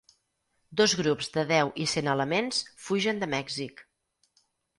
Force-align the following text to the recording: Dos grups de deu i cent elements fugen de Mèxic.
Dos 0.79 0.95
grups 1.01 1.29
de 1.35 1.43
deu 1.51 1.69
i 1.83 1.87
cent 1.91 2.09
elements 2.15 2.63
fugen 2.87 3.23
de 3.25 3.31
Mèxic. 3.37 3.87